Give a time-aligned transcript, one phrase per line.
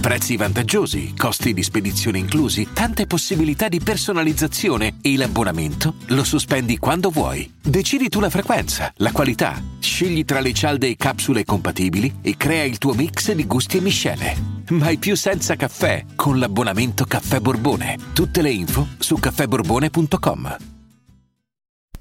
[0.00, 7.10] Prezzi vantaggiosi, costi di spedizione inclusi, tante possibilità di personalizzazione e l'abbonamento lo sospendi quando
[7.10, 7.52] vuoi.
[7.62, 12.64] Decidi tu la frequenza, la qualità, scegli tra le cialde e capsule compatibili e crea
[12.64, 14.36] il tuo mix di gusti e miscele.
[14.70, 17.98] Mai più senza caffè con l'abbonamento Caffè Borbone.
[18.14, 20.56] Tutte le info su caffèborbone.com.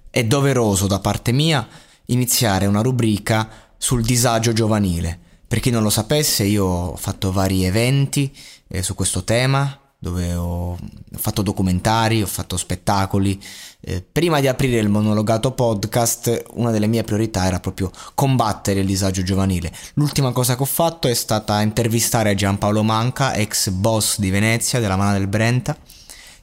[0.10, 1.68] È doveroso da parte mia
[2.06, 5.28] iniziare una rubrica sul disagio giovanile.
[5.50, 8.32] Per chi non lo sapesse, io ho fatto vari eventi
[8.68, 10.78] eh, su questo tema, dove ho
[11.16, 13.42] fatto documentari, ho fatto spettacoli.
[13.80, 18.86] Eh, prima di aprire il monologato podcast, una delle mie priorità era proprio combattere il
[18.86, 19.74] disagio giovanile.
[19.96, 24.98] L'ultima cosa che ho fatto è stata intervistare Giampaolo Manca, ex boss di Venezia, della
[24.98, 25.76] Mana del Brenta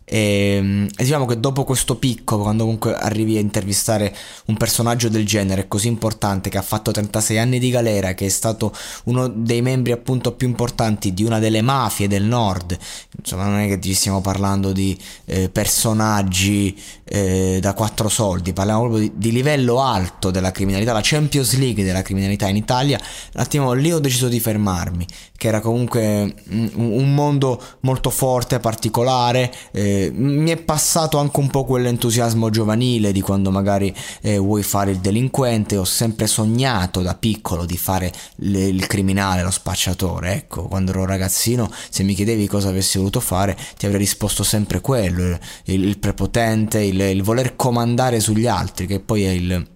[0.08, 4.14] e, e, diciamo che dopo questo picco, quando comunque arrivi a intervistare
[4.46, 8.28] un personaggio del genere così importante che ha fatto 36 anni di galera, che è
[8.28, 8.72] stato
[9.04, 12.78] uno dei membri appunto più importanti di una delle mafie del nord,
[13.18, 18.82] insomma non è che ci stiamo parlando di eh, personaggi eh, da quattro soldi, parliamo
[18.82, 23.00] proprio di, di, livello alto della criminalità, la Champions League della criminalità in Italia,
[23.34, 25.04] un attimo lì ho deciso di fermarmi,
[25.36, 29.52] che era comunque un, mondo molto forte, particolare.
[29.72, 34.90] Eh, mi è passato anche un po' quell'entusiasmo giovanile di quando magari eh, vuoi fare
[34.90, 40.64] il delinquente, ho sempre sognato da piccolo di fare le, il criminale, lo spacciatore, ecco,
[40.64, 45.38] quando ero ragazzino se mi chiedevi cosa avessi voluto fare ti avrei risposto sempre quello,
[45.64, 49.74] il, il prepotente, il, il voler comandare sugli altri, che poi è il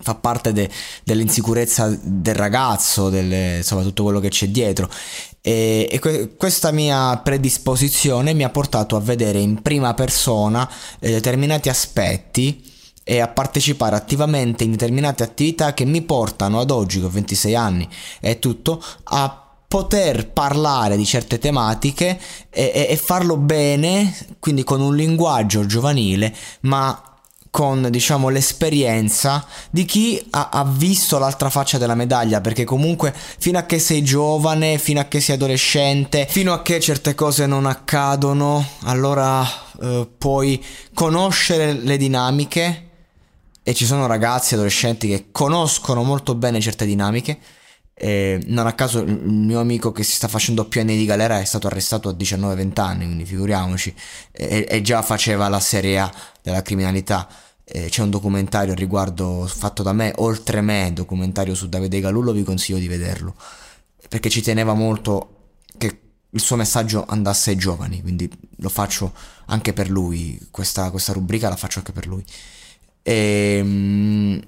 [0.00, 0.68] fa parte de,
[1.02, 4.88] dell'insicurezza del ragazzo, delle, insomma tutto quello che c'è dietro.
[5.40, 10.68] E, e que- questa mia predisposizione mi ha portato a vedere in prima persona
[11.00, 12.72] eh, determinati aspetti
[13.04, 17.88] e a partecipare attivamente in determinate attività che mi portano ad oggi, con 26 anni
[18.20, 19.38] e tutto, a
[19.68, 22.18] poter parlare di certe tematiche
[22.48, 27.13] e, e farlo bene, quindi con un linguaggio giovanile, ma
[27.54, 33.58] con diciamo l'esperienza di chi ha, ha, visto l'altra faccia della medaglia perché comunque fino
[33.58, 37.66] a che sei giovane fino a che sei adolescente fino a che certe cose non
[37.66, 39.46] accadono allora
[39.80, 42.88] eh, puoi conoscere le dinamiche.
[43.62, 47.38] E ci sono ragazzi adolescenti che conoscono molto bene certe dinamiche
[47.96, 51.38] e non a caso il mio amico che si sta facendo più anni di galera
[51.38, 53.94] è stato arrestato a 19-20 anni, quindi figuriamoci,
[54.32, 56.12] e, e, già faceva la serie A
[56.42, 57.28] della criminalità.
[57.64, 62.42] Eh, c'è un documentario riguardo fatto da me, oltre me, documentario su Davide Galullo, vi
[62.42, 63.34] consiglio di vederlo,
[64.08, 66.00] perché ci teneva molto che
[66.30, 69.12] il suo messaggio andasse ai giovani, quindi lo faccio
[69.46, 72.24] anche per lui, questa, questa rubrica la faccio anche per lui.
[73.02, 74.40] E, ehm,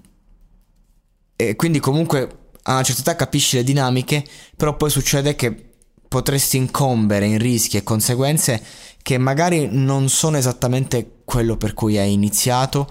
[1.37, 4.25] e quindi comunque a una certa età capisci le dinamiche,
[4.56, 5.72] però poi succede che
[6.09, 8.62] potresti incombere in rischi e conseguenze
[9.03, 12.91] che magari non sono esattamente quello per cui hai iniziato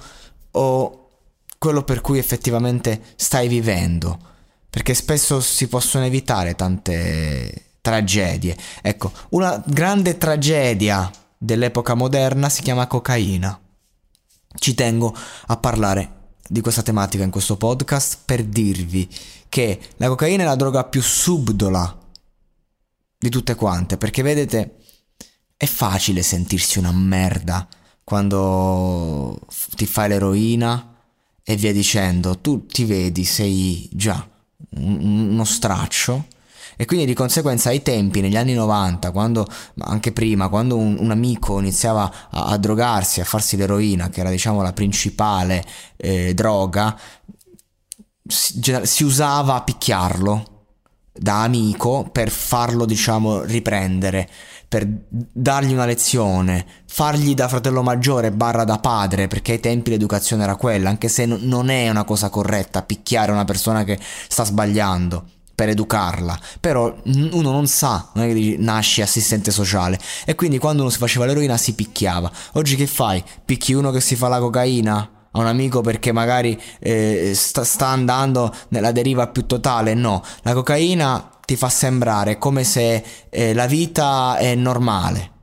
[0.51, 1.09] o
[1.57, 4.17] quello per cui effettivamente stai vivendo,
[4.69, 8.55] perché spesso si possono evitare tante tragedie.
[8.81, 13.59] Ecco, una grande tragedia dell'epoca moderna si chiama cocaina.
[14.57, 15.13] Ci tengo
[15.47, 16.11] a parlare
[16.47, 19.09] di questa tematica in questo podcast per dirvi
[19.55, 21.97] che la cocaina è la droga più subdola
[23.17, 24.79] di tutte quante, perché vedete,
[25.55, 27.65] è facile sentirsi una merda
[28.03, 29.39] quando
[29.77, 30.97] ti fai l'eroina
[31.41, 34.27] e via dicendo, tu ti vedi, sei già
[34.71, 36.25] uno straccio.
[36.75, 41.11] E quindi di conseguenza ai tempi, negli anni 90, quando, anche prima, quando un, un
[41.11, 45.63] amico iniziava a, a, drogarsi, a farsi l'eroina, che era diciamo la principale
[45.95, 46.99] eh, droga,
[48.27, 50.53] si, usava a picchiarlo
[51.17, 54.27] da amico per farlo diciamo riprendere
[54.67, 60.43] per dargli una lezione fargli da fratello maggiore barra da padre perché ai tempi l'educazione
[60.43, 63.97] era quella anche se no, non è una cosa corretta picchiare una persona che
[64.27, 70.35] sta sbagliando per educarla, però uno non sa, non è che nasci assistente sociale e
[70.35, 72.29] quindi quando uno si faceva l'eroina si picchiava.
[72.53, 73.23] Oggi che fai?
[73.45, 75.14] Picchi uno che si fa la cocaina?
[75.35, 79.93] A un amico perché magari eh, sta, sta andando nella deriva più totale?
[79.93, 85.33] No, la cocaina ti fa sembrare come se eh, la vita è normale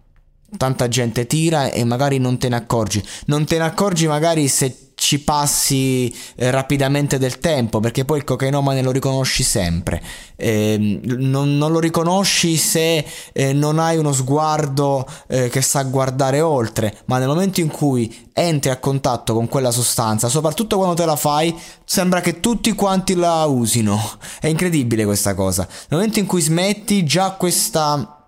[0.56, 3.02] tanta gente tira e magari non te ne accorgi.
[3.26, 8.24] Non te ne accorgi magari se ci passi eh, rapidamente del tempo perché poi il
[8.24, 10.00] cocainomane lo riconosci sempre.
[10.36, 16.40] Eh, non, non, lo riconosci se eh, non hai uno sguardo eh, che sa guardare
[16.40, 21.04] oltre ma nel momento in cui entri a contatto con quella sostanza soprattutto quando te
[21.04, 21.54] la fai
[21.84, 24.00] sembra che tutti quanti la usino.
[24.40, 25.66] È incredibile questa cosa.
[25.66, 28.21] Nel momento in cui smetti già questa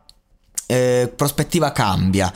[0.67, 2.33] eh, prospettiva cambia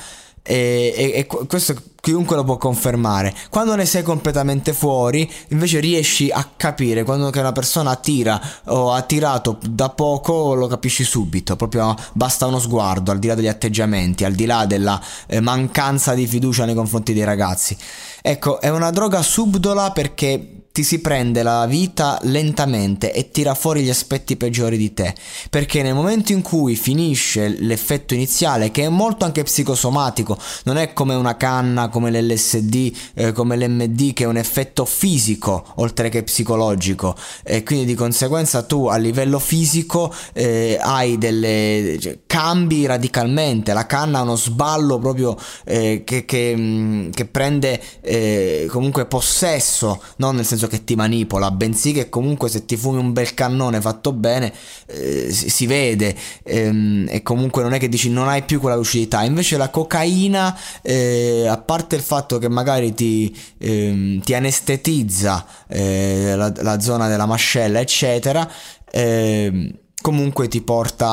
[0.49, 3.35] e, e, e, questo chiunque lo può confermare.
[3.51, 9.03] Quando ne sei completamente fuori, invece riesci a capire quando una persona attira o ha
[9.03, 14.25] tirato da poco, lo capisci subito, proprio basta uno sguardo, al di là degli atteggiamenti,
[14.25, 17.77] al di là della eh, mancanza di fiducia nei confronti dei ragazzi.
[18.23, 23.83] Ecco, è una droga subdola perché ti si prende la vita lentamente e tira fuori
[23.83, 25.13] gli aspetti peggiori di te.
[25.51, 30.93] Perché nel momento in cui finisce l'effetto iniziale, che è molto anche psicosomatico, non è
[30.93, 36.23] come una canna, come l'LSD, eh, come l'MD, che è un effetto fisico oltre che
[36.23, 37.17] psicologico.
[37.43, 41.97] E quindi di conseguenza tu a livello fisico eh, hai delle.
[42.01, 43.73] Cioè, cambi radicalmente.
[43.73, 50.01] La canna ha uno sballo proprio eh, che, che, mm, che, prende eh, comunque possesso,
[50.19, 53.81] non nel senso che ti manipola, bensì che comunque se ti fumi un bel cannone
[53.81, 54.53] fatto bene
[54.87, 59.25] eh, si, vede ehm, e comunque non è che dici non hai più quella lucidità.
[59.25, 66.35] Invece la cocaina, eh, a parte il fatto che magari ti, ehm, ti anestetizza eh,
[66.37, 68.49] la, la, zona della mascella, eccetera,
[68.91, 71.07] ehm, comunque ti porta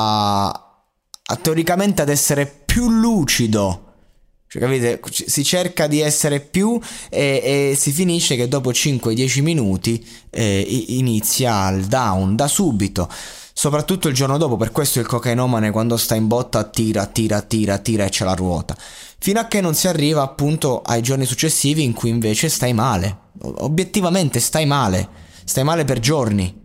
[1.26, 3.85] a, teoricamente ad essere più lucido
[4.56, 5.00] cioè, capite?
[5.10, 11.68] Si cerca di essere più e, e si finisce che dopo 5-10 minuti eh, inizia
[11.70, 13.08] il down da subito.
[13.52, 17.78] Soprattutto il giorno dopo, per questo il cocainomane quando sta in botta tira, tira, tira,
[17.78, 18.76] tira e c'è la ruota.
[19.18, 23.16] Fino a che non si arriva appunto ai giorni successivi in cui invece stai male.
[23.40, 25.08] Obiettivamente stai male.
[25.44, 26.64] Stai male per giorni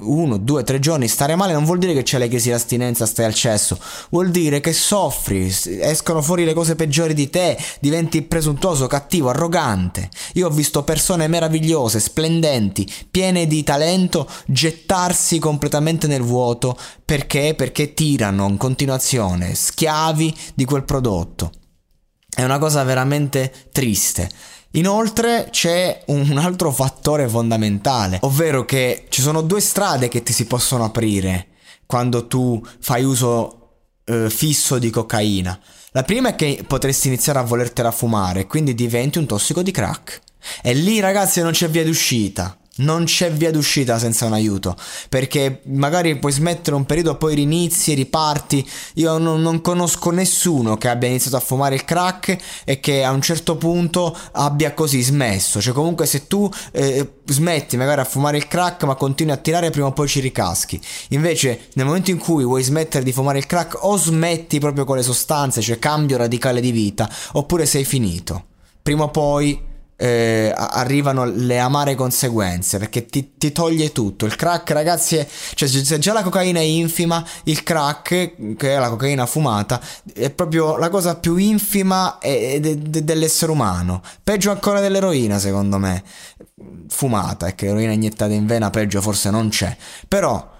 [0.00, 3.24] uno, due, tre giorni stare male non vuol dire che c'è le crisi d'astinenza, stai
[3.24, 3.78] al cesso,
[4.10, 10.08] vuol dire che soffri, escono fuori le cose peggiori di te, diventi presuntuoso, cattivo, arrogante.
[10.34, 17.54] Io ho visto persone meravigliose, splendenti, piene di talento, gettarsi completamente nel vuoto perché?
[17.56, 21.50] Perché tirano in continuazione, schiavi di quel prodotto.
[22.32, 24.30] È una cosa veramente triste.
[24.72, 30.46] Inoltre c'è un altro fattore fondamentale, ovvero che ci sono due strade che ti si
[30.46, 31.48] possono aprire
[31.86, 35.58] quando tu fai uso eh, fisso di cocaina.
[35.90, 40.20] La prima è che potresti iniziare a volertela fumare, quindi diventi un tossico di crack.
[40.62, 44.76] E lì ragazzi non c'è via d'uscita non c'è via d'uscita senza un aiuto.
[45.08, 48.68] Perché magari puoi smettere un periodo poi rinizi riparti.
[48.94, 53.10] Io non, non, conosco nessuno che abbia iniziato a fumare il crack e che a
[53.10, 55.60] un certo punto abbia così smesso.
[55.60, 59.70] Cioè comunque se tu eh, smetti magari a fumare il crack ma continui a tirare
[59.70, 60.80] prima o poi ci ricaschi.
[61.08, 64.96] Invece nel momento in cui vuoi smettere di fumare il crack o smetti proprio con
[64.96, 68.44] le sostanze cioè cambio radicale di vita oppure sei finito.
[68.82, 69.68] Prima o poi
[70.02, 74.24] eh, arrivano le amare conseguenze perché ti, ti, toglie tutto.
[74.24, 78.78] Il crack, ragazzi, è, cioè se già la cocaina è infima, il crack, che è
[78.78, 79.78] la cocaina fumata,
[80.14, 84.00] è proprio la cosa più infima de, de, dell'essere umano.
[84.24, 86.02] Peggio ancora dell'eroina, secondo me.
[86.88, 89.76] Fumata, è che l'eroina iniettata in vena, peggio forse non c'è.
[90.08, 90.58] Però.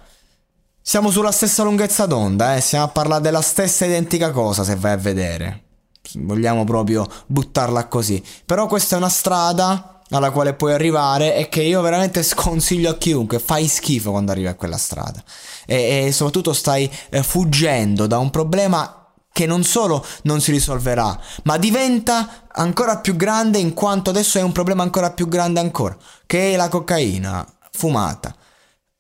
[0.83, 2.61] Siamo sulla stessa lunghezza d'onda, eh?
[2.61, 5.65] Stiamo a parlare della stessa identica cosa se vai a vedere
[6.15, 8.23] vogliamo proprio buttarla così.
[8.45, 12.97] Però questa è una strada alla quale puoi arrivare e che io veramente sconsiglio a
[12.97, 15.23] chiunque, fai schifo quando arrivi a quella strada
[15.67, 18.95] e, e soprattutto stai eh, fuggendo da un problema
[19.33, 24.43] che non solo non si risolverà, ma diventa ancora più grande in quanto adesso è
[24.43, 28.35] un problema ancora più grande ancora, che è la cocaina fumata.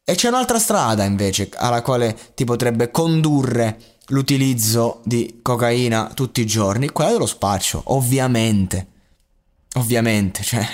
[0.04, 6.46] E c'è un'altra strada invece alla quale ti potrebbe condurre l'utilizzo di cocaina tutti i
[6.46, 8.86] giorni, quella dello spaccio, ovviamente.
[9.74, 10.66] Ovviamente, cioè,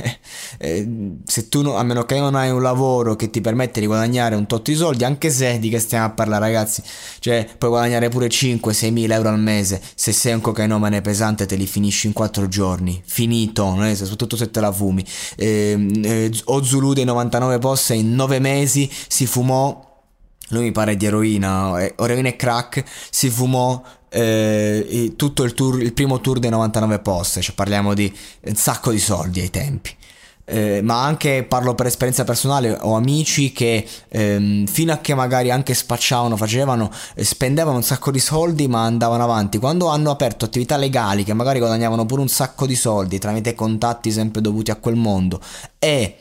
[0.56, 4.36] eh, se tu, a meno che non hai un lavoro che ti permette di guadagnare
[4.36, 6.82] un tot di soldi, anche se di che stiamo a parlare ragazzi,
[7.18, 11.56] cioè puoi guadagnare pure 5-6 mila euro al mese, se sei un cocainomane pesante te
[11.56, 15.04] li finisci in 4 giorni, finito, è, soprattutto se te la fumi.
[15.36, 19.85] Eh, eh, Ozulu dei 99 posse in 9 mesi si fumò
[20.48, 25.82] lui mi pare di eroina, eh, eroina e crack, si fumò eh, tutto il, tour,
[25.82, 28.12] il primo tour dei 99 post, cioè parliamo di
[28.42, 29.94] un sacco di soldi ai tempi.
[30.48, 35.50] eh, ma anche parlo per esperienza personale, ho amici che ehm, fino a che magari
[35.50, 39.58] anche spacciavano, facevano, eh, spendevano un sacco di soldi ma andavano avanti.
[39.58, 44.12] Quando hanno aperto attività legali che magari guadagnavano pure un sacco di soldi tramite contatti
[44.12, 45.40] sempre dovuti a quel mondo
[45.80, 46.16] e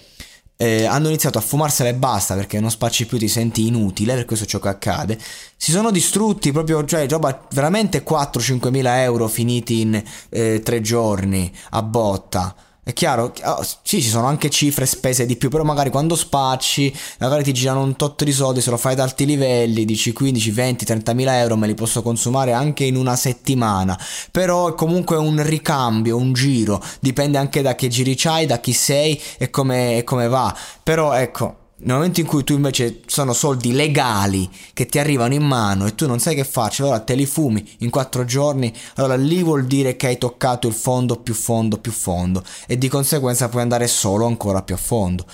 [0.58, 4.26] eh, hanno iniziato a fumarsela e basta perché non spacci più, ti senti inutile, per
[4.26, 5.20] questo è ciò che accade.
[5.58, 11.52] Si sono distrutti proprio, cioè, roba veramente 4-5 mila euro finiti in eh, tre giorni
[11.72, 12.56] a botta.
[12.88, 16.96] È chiaro, oh, sì, ci sono anche cifre spese di più, però magari quando spacci,
[17.18, 20.52] magari ti girano un tot di soldi, se lo fai ad alti livelli, dici 15,
[20.52, 24.00] 20, 30 mila euro, me li posso consumare anche in una settimana.
[24.30, 28.74] Però è comunque un ricambio, un giro, dipende anche da che giri c'hai, da chi
[28.74, 30.56] sei e come, e come va.
[30.84, 35.44] Però ecco, nel momento in cui tu invece sono soldi legali che ti arrivano in
[35.44, 39.16] mano e tu non sai che farci, allora te li fumi in quattro giorni, allora
[39.16, 43.50] lì vuol dire che hai toccato il fondo più fondo più fondo e di conseguenza
[43.50, 45.26] puoi andare solo ancora più a fondo.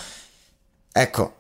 [0.91, 1.35] Ecco,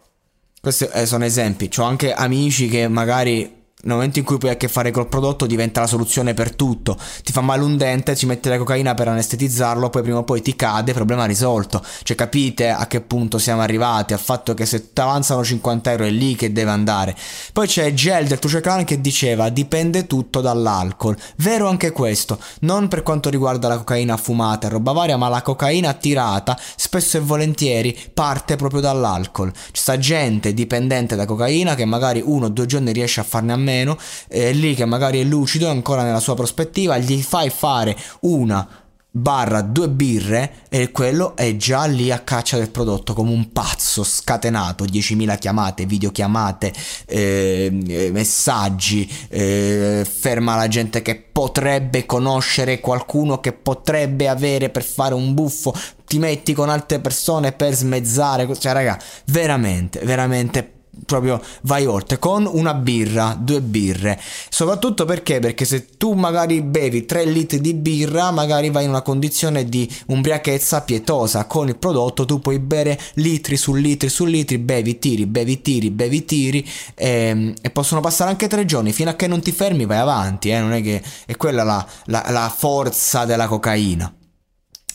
[0.61, 1.69] questi eh, sono esempi.
[1.77, 5.07] Ho anche amici che magari nel momento in cui poi hai a che fare col
[5.07, 6.97] prodotto diventa la soluzione per tutto.
[7.23, 10.41] Ti fa male un dente, ci metti la cocaina per anestetizzarlo, poi prima o poi
[10.41, 11.83] ti cade, problema risolto.
[12.03, 16.03] Cioè capite a che punto siamo arrivati, al fatto che se ti avanzano 50 euro
[16.03, 17.15] è lì che deve andare.
[17.53, 21.17] Poi c'è Gel del Tuceclan che diceva dipende tutto dall'alcol.
[21.37, 25.41] Vero anche questo, non per quanto riguarda la cocaina fumata e roba varia, ma la
[25.41, 29.51] cocaina tirata spesso e volentieri parte proprio dall'alcol.
[29.51, 33.53] C'è sta gente dipendente da cocaina che magari uno o due giorni riesce a farne
[33.53, 33.97] a meno meno,
[34.27, 38.67] è lì che magari è lucido, è ancora nella sua prospettiva, gli fai fare una
[39.13, 44.05] barra due birre e quello è già lì a caccia del prodotto come un pazzo
[44.05, 46.71] scatenato 10.000 chiamate videochiamate
[47.07, 55.13] eh, messaggi eh, ferma la gente che potrebbe conoscere qualcuno che potrebbe avere per fare
[55.13, 55.73] un buffo
[56.05, 62.47] ti metti con altre persone per smezzare cioè raga veramente veramente proprio vai oltre con
[62.49, 64.19] una birra, due birre.
[64.49, 65.39] Soprattutto perché?
[65.39, 69.89] Perché se tu magari bevi 3 litri di birra, magari vai in una condizione di
[70.07, 71.45] ubriachezza pietosa.
[71.45, 75.89] Con il prodotto tu puoi bere litri su litri su litri, bevi tiri, bevi tiri,
[75.89, 79.51] bevi tiri e, ehm, e possono passare anche tre giorni fino a che non ti
[79.51, 80.49] fermi, vai avanti.
[80.49, 80.59] Eh?
[80.59, 84.13] Non è che è quella la, la, la forza della cocaina.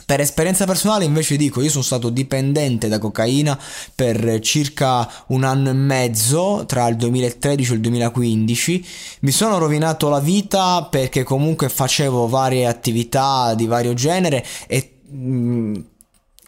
[0.05, 3.59] Per esperienza personale invece dico, io sono stato dipendente da cocaina
[3.95, 8.87] per circa un anno e mezzo, tra il 2013 e il 2015.
[9.21, 14.99] Mi sono rovinato la vita perché comunque facevo varie attività di vario genere e...
[15.09, 15.75] Mh, mm,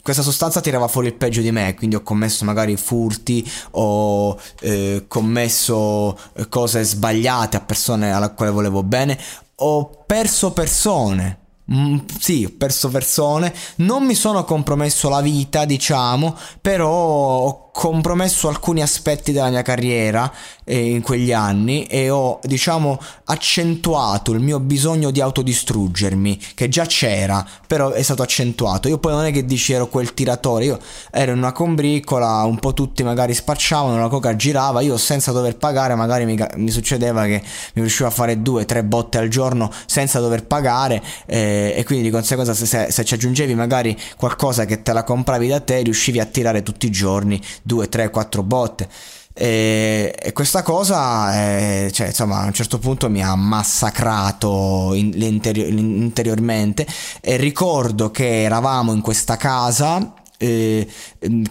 [0.01, 5.05] questa sostanza tirava fuori il peggio di me, quindi ho commesso magari furti, ho eh,
[5.07, 9.19] commesso cose sbagliate a persone alla quale volevo bene,
[9.57, 16.35] ho perso persone Mm, sì, ho perso persone, non mi sono compromesso la vita, diciamo,
[16.63, 20.29] però ho compromesso alcuni aspetti della mia carriera
[20.65, 26.87] eh, in quegli anni e ho, diciamo, accentuato il mio bisogno di autodistruggermi, che già
[26.87, 28.89] c'era, però è stato accentuato.
[28.89, 30.79] Io poi non è che dici ero quel tiratore, io
[31.13, 35.57] ero in una combricola, un po' tutti magari spacciavano, la coca girava, io senza dover
[35.57, 37.41] pagare, magari mi, mi succedeva che
[37.75, 42.03] mi riuscivo a fare due, tre botte al giorno senza dover pagare eh, e quindi
[42.03, 45.81] di conseguenza se, se, se ci aggiungevi magari qualcosa che te la compravi da te,
[45.83, 48.89] riuscivi a tirare tutti i giorni 2, 3, 4 botte.
[49.35, 55.13] E, e questa cosa, è, cioè, insomma, a un certo punto mi ha massacrato in,
[55.15, 56.87] interior, interiormente.
[57.21, 60.89] E ricordo che eravamo in questa casa eh,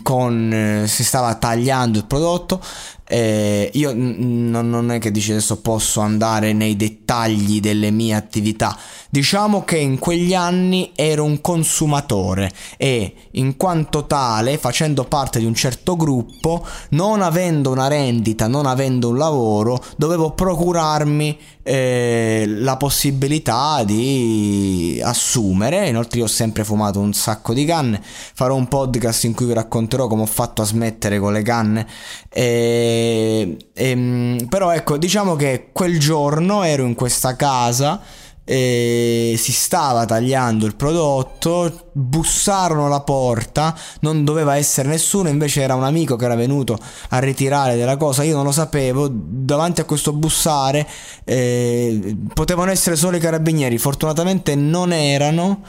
[0.01, 2.61] con, eh, si stava tagliando il prodotto
[3.07, 8.77] eh, io n- non è che dici adesso posso andare nei dettagli delle mie attività.
[9.09, 15.45] Diciamo che in quegli anni ero un consumatore e in quanto tale facendo parte di
[15.45, 22.77] un certo gruppo non avendo una rendita non avendo un lavoro dovevo procurarmi eh, la
[22.77, 25.89] possibilità di assumere.
[25.89, 28.01] Inoltre io ho sempre fumato un sacco di canne.
[28.01, 31.85] Farò un podcast in cui vi racconterò come ho fatto a smettere con le canne.
[32.29, 38.01] E, e, però ecco, diciamo che quel giorno ero in questa casa
[38.49, 45.75] e si stava tagliando il prodotto, bussarono alla porta, non doveva essere nessuno, invece era
[45.75, 49.83] un amico che era venuto a ritirare della cosa, io non lo sapevo, davanti a
[49.83, 50.87] questo bussare
[51.25, 55.61] eh, potevano essere solo i carabinieri, fortunatamente non erano.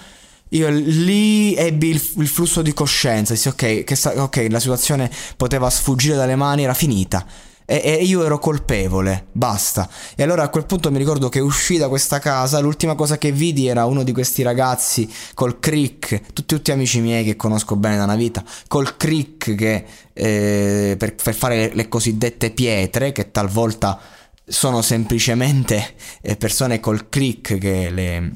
[0.50, 5.68] Io lì ebbi il, il flusso di coscienza, dissi ok, che, ok, la situazione poteva
[5.68, 7.26] sfuggire dalle mani, era finita
[7.70, 9.86] e, e, io ero colpevole, basta.
[10.16, 13.30] E allora a quel punto mi ricordo che uscì da questa casa, l'ultima cosa che
[13.30, 17.98] vidi era uno di questi ragazzi col crick, tutti, tutti amici miei che conosco bene
[17.98, 19.84] da una vita, col crick che,
[20.14, 24.00] eh, per, per, fare le, le cosiddette pietre, che talvolta
[24.46, 28.32] sono semplicemente eh, persone col crick che le,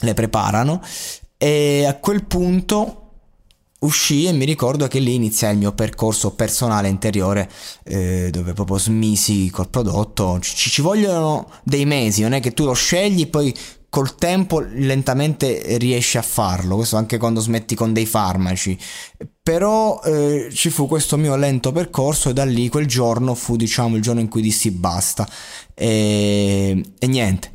[0.00, 0.82] le preparano.
[1.38, 3.05] E a quel punto
[3.86, 7.50] uscì e mi ricordo che lì iniziai il mio percorso personale interiore
[7.84, 10.38] eh, dove proprio smisi col prodotto.
[10.40, 13.54] Ci, ci, vogliono dei mesi non è che tu lo scegli poi
[13.88, 16.76] col tempo lentamente riesci a farlo.
[16.76, 18.76] Questo anche quando smetti con dei farmaci.
[19.42, 23.96] Però eh, ci fu questo mio lento percorso e da lì quel giorno fu diciamo
[23.96, 25.26] il giorno in cui dissi basta.
[25.72, 27.50] E, e niente.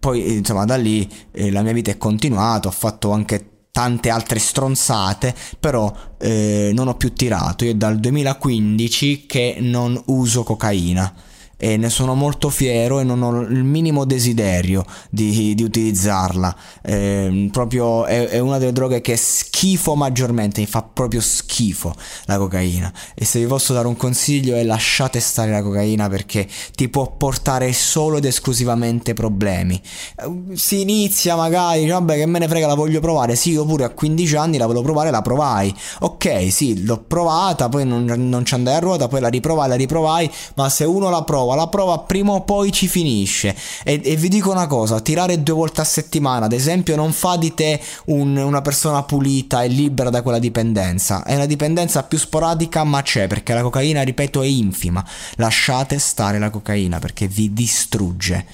[0.00, 4.38] Poi insomma da lì eh, la mia vita è continuata ho fatto anche tante altre
[4.38, 7.66] stronzate, però eh, non ho più tirato.
[7.66, 11.12] Io è dal 2015 che non uso cocaina
[11.58, 16.54] e ne sono molto fiero e non ho il minimo desiderio di, di utilizzarla.
[16.82, 21.94] Eh, proprio è, è, una delle droghe che schifo maggiormente, mi fa proprio schifo
[22.26, 22.92] la cocaina.
[23.14, 27.10] E se vi posso dare un consiglio è lasciate stare la cocaina perché ti può
[27.16, 29.80] portare solo ed esclusivamente problemi.
[30.16, 33.84] Eh, si inizia magari, vabbè che me ne frega la voglio provare, sì io pure
[33.84, 35.74] a 15 anni la volevo provare, la provai.
[36.00, 39.74] Ok, sì, l'ho provata, poi non, non ci andai a ruota, poi la riprovai, la
[39.74, 43.54] riprovai, ma se uno la prova prova, la prova prima o poi ci finisce.
[43.84, 47.36] E, e vi dico una cosa, tirare due volte a settimana, ad esempio, non fa
[47.36, 51.22] di te un, una persona pulita e libera da quella dipendenza.
[51.22, 55.04] È una dipendenza più sporadica, ma c'è, perché la cocaina, ripeto, è infima.
[55.36, 58.46] Lasciate stare la cocaina perché vi distrugge.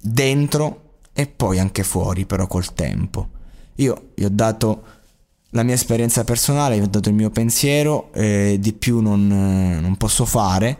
[0.00, 0.82] Dentro
[1.12, 3.28] e poi anche fuori, però col tempo.
[3.76, 4.82] Io vi ho dato
[5.52, 9.96] la mia esperienza personale, vi ho dato il mio pensiero, eh, di più non, non
[9.96, 10.76] posso fare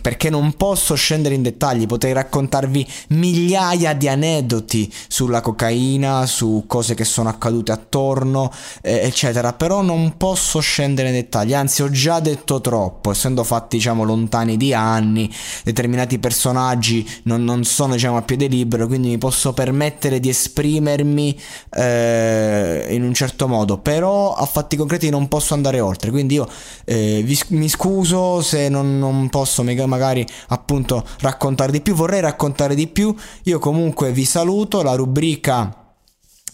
[0.00, 6.94] perché non posso scendere in dettagli, potrei raccontarvi migliaia di aneddoti sulla cocaina, su cose
[6.94, 8.52] che sono accadute attorno,
[8.82, 13.76] eh, eccetera, però non posso scendere in dettagli, anzi ho già detto troppo, essendo fatti
[13.76, 15.32] diciamo lontani di anni,
[15.64, 21.38] determinati personaggi non, non sono diciamo a piede libero, quindi mi posso permettere di esprimermi
[21.74, 26.48] eh, in un certo modo, però a fatti concreti non posso andare oltre, quindi io
[26.84, 32.74] eh, vi, mi scuso se non, non posso magari appunto raccontare di più, vorrei raccontare
[32.74, 33.14] di più.
[33.44, 35.84] Io comunque vi saluto, la rubrica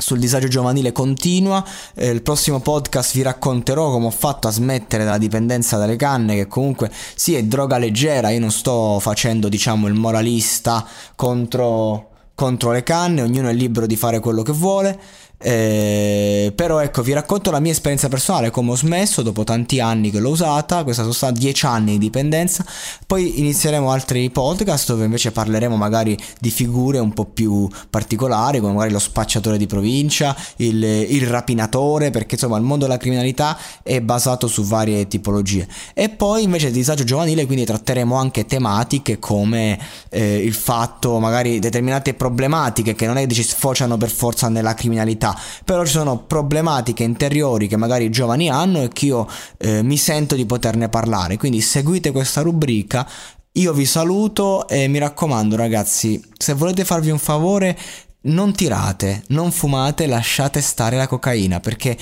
[0.03, 1.65] sul disagio giovanile continua.
[1.95, 6.35] Eh, il prossimo podcast vi racconterò come ho fatto a smettere dalla dipendenza dalle canne,
[6.35, 12.73] che comunque sì è droga leggera, io non sto facendo diciamo il moralista contro, contro
[12.73, 15.01] le canne, ognuno è libero di fare quello che vuole.
[15.43, 20.11] Eh, però ecco, vi racconto la mia esperienza personale, come ho smesso dopo tanti anni
[20.11, 22.65] che l'ho usata, questa sono stati 10 anni di dipendenza,
[23.07, 28.75] poi inizieremo altri podcast dove invece parleremo magari di figure un po' più particolari, come
[28.75, 34.01] magari lo spacciatore di provincia, il, il rapinatore, perché insomma il mondo della criminalità è
[34.01, 35.67] basato su varie tipologie.
[35.95, 39.79] E poi invece il disagio giovanile, quindi tratteremo anche tematiche come
[40.11, 44.75] eh, il fatto, magari determinate problematiche che non è che ci sfociano per forza nella
[44.75, 45.32] criminalità,
[45.65, 49.27] però ci sono problematiche interiori che magari i giovani hanno e che io
[49.59, 51.37] eh, mi sento di poterne parlare.
[51.37, 53.09] Quindi seguite questa rubrica.
[53.57, 57.79] Io vi saluto e mi raccomando ragazzi, se volete farvi un favore,
[58.23, 61.97] non tirate, non fumate, lasciate stare la cocaina perché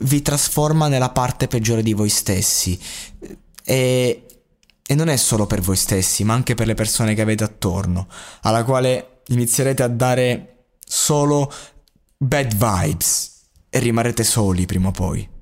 [0.00, 2.78] vi trasforma nella parte peggiore di voi stessi.
[3.64, 4.26] E,
[4.86, 8.08] e non è solo per voi stessi, ma anche per le persone che avete attorno,
[8.42, 11.50] alla quale inizierete a dare solo
[12.16, 15.33] bad vibes e rimarrete soli prima o poi.